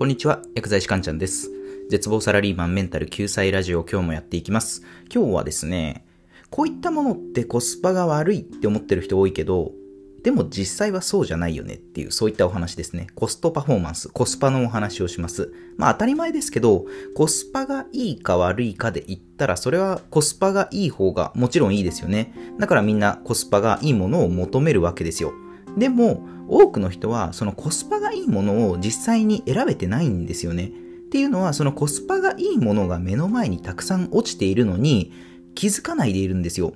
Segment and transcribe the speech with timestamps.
[0.00, 1.50] こんにちは、薬剤師かんちゃんです。
[1.90, 4.82] 絶望サラリーマンメンタル救済ラジオ今日もやっていきます。
[5.14, 6.06] 今日はですね、
[6.48, 9.72] こういったものってコスパが悪いって思ってる人多いけど、
[10.24, 13.08] でも実際はそうじゃないよねっていう、そういったお話ですね。
[13.14, 15.52] コストパフォーマンス、コスパのお話をします。
[15.76, 22.32] まあ当たり前ですけど、コスパがいいか悪いかで言ったら、それはコスパがいい方がもちろんいいですよね。
[22.58, 25.34] だからみんなコスパがいいものを求めるわけですよ。
[25.76, 30.72] でも、多くの人はそのコスパがいいものを実際に選べてないんですよね。
[31.10, 35.12] っていうのは、そのコスパがいいものが目の前にたくさん落ちているのに
[35.56, 36.72] 気づかないでいるんですよ。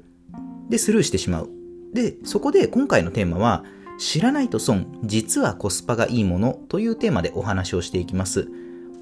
[0.68, 1.50] で、スルーしてしまう。
[1.92, 3.64] で、そこで今回のテーマは、
[3.98, 8.48] 知らないと損、実はコスパがいいものというテーマでお話をしていきます。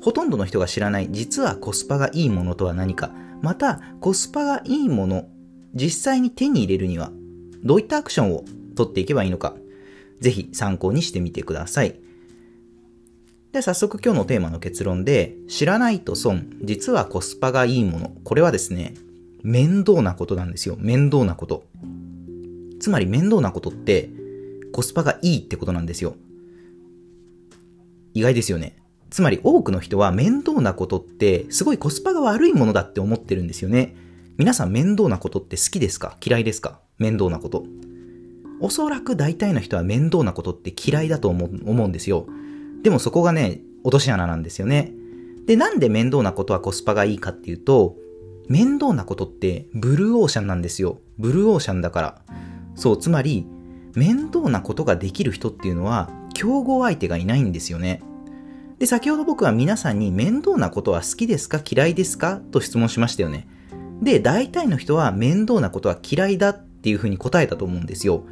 [0.02, 3.10] ほとんどの人が知らない、実はコスパがいいものとは何か、
[3.40, 5.28] また、コスパがいいもの、
[5.74, 7.10] 実際に手に入れるには、
[7.64, 8.44] どういったアクションを
[8.74, 9.54] 取っていけばいいのか、
[10.20, 11.98] ぜひ参考にしてみてください。
[13.52, 18.12] では早速今日のテーマの結論で、知らないと損、実はコスパがいいもの。
[18.24, 18.94] これはですね、
[19.42, 20.76] 面倒なことなんですよ。
[20.78, 21.64] 面倒なこと。
[22.80, 24.08] つまり面倒なことって、
[24.72, 26.16] コスパがいいってことなんですよ。
[28.14, 28.76] 意外ですよね。
[29.10, 33.94] つまり多くの人は面倒なことって、すごいコスパが悪いものだって思ってるんですよね。
[34.38, 36.16] 皆さん面倒なことって好きですか？
[36.24, 36.80] 嫌いですか？
[36.96, 37.66] 面倒なこと。
[38.62, 42.26] おそらく大体の人は面倒なことって嫌いだと思うんですよ。
[42.82, 44.92] でもそこがね、落とし穴なんですよね。
[45.46, 47.96] で、なんで面倒なことはコスパがいいかっていうと、
[48.48, 51.00] 面倒なことってブルーオーシャンなんですよ。
[51.18, 52.22] ブルーオーシャンだから。
[52.76, 53.46] そう、つまり、
[53.94, 58.00] 面倒なことができる人っていうのは、競合相手がいないんですよね。
[58.78, 63.48] で、先ほど僕は皆さんに面倒なことは好きですか嫌いですかと質問しましたよね。
[64.00, 68.24] で、大体の人は面倒なことは嫌いだっていうふうに答えたと思うんですよ。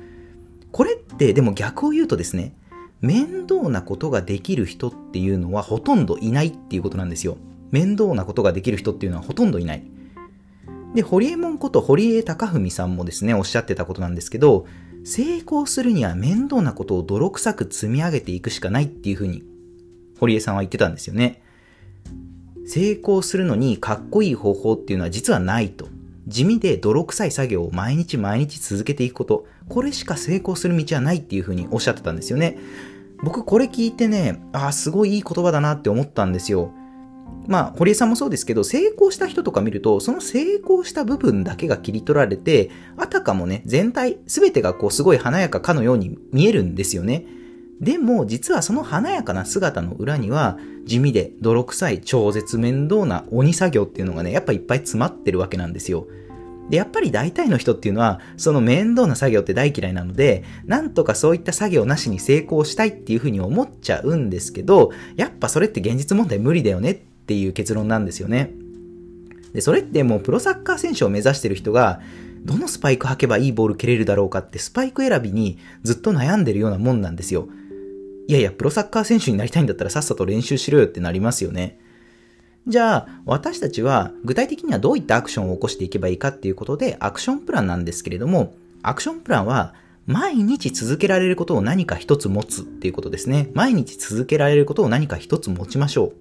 [0.72, 2.54] これってでも逆を言うとですね、
[3.00, 7.36] 面倒なことができる人っていうのはほとんどいないっていうことなんですよ。
[7.70, 9.82] 面倒なことができる人っていうのはほとんどいない。
[10.94, 14.66] で、堀江門こと堀江貴文さんもですね、おっしゃってたことなんですけど、
[15.04, 19.44] 成功するには面倒なことを泥臭く積み上げていくしかないっていうふうに、
[20.18, 21.42] 堀江さんは言ってたんですよね。
[22.66, 25.88] 成功するのにかっこいい方法っていうのは実はないと。
[26.30, 29.46] 地味で泥臭い作業を毎日毎日続けていくこと。
[29.68, 32.56] これしか成功する道はないっていうふうにおっしゃってたんですよね。
[33.22, 36.72] 僕これ聞いてね、ああ、すごいいい言葉だなって思ったんですよ。
[37.46, 47.26] まあ、堀江さんもそうですけど、成功した人とか見ると、その成功した部分だけが切り取られて、あたかもね、全体、すべてがこう、すごい華やかかのように見えるんですよね。
[47.80, 56.06] でも、実はその華やかな姿の裏には、地味で泥臭い超絶面倒な鬼作業っていうのがね、やっぱいっぱい詰まってるわけなんですよ。
[56.68, 66.94] で、やっぱり大体の人っていうのは、その面倒な作業って大嫌いなので、なんとかそういった作業なしに成功したいっていうふうに思っちゃうんですけど、やっぱそれって現実問題無理だよねっ
[67.26, 68.52] ていう結論なんですよね。
[69.54, 72.00] で、それってもうプロサッカー選手を目指してる人が、
[72.44, 77.48] どのスパイク履けばいいボール蹴れるだろうかってスパイク選びにずっと悩んでるようなもんなんですよ。
[78.30, 81.80] いやいや、プロサッカー選手になりたいんだったらさっさと練習しろよってなりますよね。
[82.68, 88.54] じゃあ、私たちは具体的にはどういったアクションを起こしていけばいいかっていうことで、アクションプランなんですけれども、
[88.84, 89.74] アクションプランは、
[90.06, 93.50] 毎日続けられることを何か一つ持つっていうことですね。
[93.52, 96.12] 毎日続けられることを何か一つ持ちましょ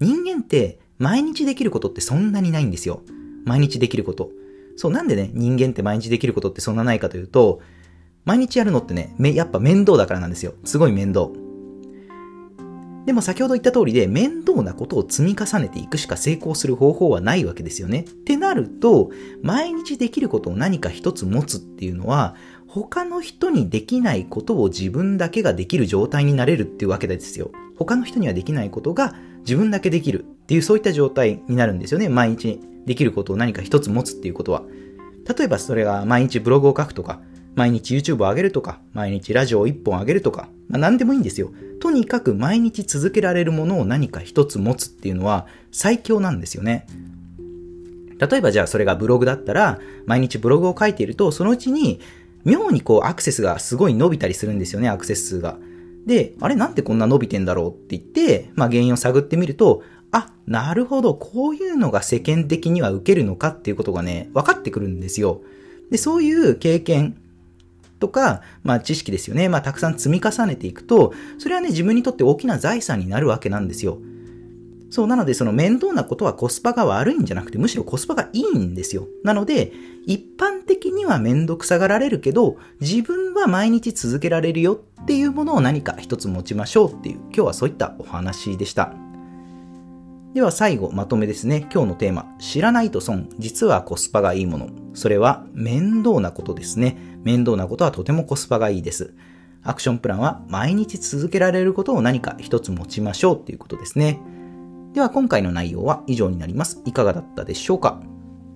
[0.00, 0.04] う。
[0.04, 3.00] 人間って毎日できることってそんなにないんですよ。
[3.44, 4.32] 毎日できること。
[4.74, 7.60] そう、なんでね、人間って毎日できることってそんなないかというと、
[8.24, 10.54] 毎日やるのってね、やっぱ面倒だからなんですよ。
[10.64, 11.28] すごい面倒。
[13.04, 18.00] でも先ほど言った通りで面倒なことを積み重ねていくしか成功する方法はないわけですよね。
[18.00, 19.10] ってなると、
[19.42, 22.36] 毎日できることを何か一つ持つっていうのは、
[22.68, 27.50] 他の人にできないことを自分だけができる状態になれるっていうわけですよ。
[27.76, 32.08] 他の人にはできないことが自分だけできるっていうそういった状態になるんですよね。
[32.08, 34.62] 毎日できることを何か一つ持つっていうことは。
[35.36, 37.20] 例えばそれが毎日ブログを書くとか、
[37.54, 41.52] 毎日 YouTube を上げるとか、毎日ラジオを1本上げるとか、まあ、何でもいいんですよ。
[41.80, 46.86] とにかく毎日続けられるものを何か一つ持つっていうのは最強なんですよね。
[48.18, 52.00] 例えばじゃあそれがブログだったら、毎日ブログを書いていると、そのうちに
[52.44, 55.58] 妙にこうアクセスがすごい伸びたりするんですよね、アクセス数が。
[56.06, 65.42] で、あれなんでこんな伸びてんだろうって言って、まあ原因を探ってみると、あ、なるほど、こういうのが世間的には受けるのかっていうことがね、分かってくるんですよ。
[65.90, 67.16] で、そういう経験
[68.02, 69.48] とか、まあ知識ですよね。
[69.48, 73.98] まあたくさん積み重ねていくと、それはね、自分にとって大きな財産になるわけなんですよ。
[74.90, 79.06] そう、なのでその面倒なことはコスパが悪いんじゃなくて、むしろコスパがいいんですよ。
[79.22, 79.72] なので、
[80.04, 88.92] 一般的には面倒くさがられるけど、自分は毎日続けられるよっていうものを何か一つ持ちましょうっていう、今日はそういったお話でした。
[90.34, 91.68] では最後、まとめですね。
[91.70, 94.68] 今日のテーマ、知らないと損、実はコスパがいいもの。
[94.94, 96.96] それは面倒なことですね。
[97.22, 99.14] 面倒なことはとてもコスパがいいです。
[99.62, 104.20] アクションプランは毎日続けられることを何か一つ持ちましょうっていうことですね。
[104.92, 106.82] では今回の内容は以上になります。
[106.84, 108.00] いかがだったでしょうか？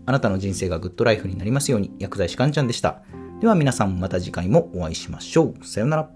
[0.04, 3.02] あなたの人生がグッドライフになりますように、薬剤師かんちゃんでした。
[3.40, 5.64] では皆さんまた次回もお会いしましょう。
[5.64, 6.10] さようなら。